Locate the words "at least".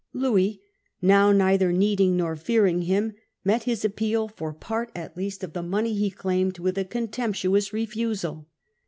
4.95-5.43